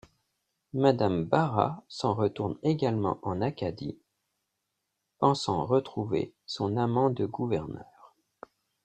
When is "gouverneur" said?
7.27-8.15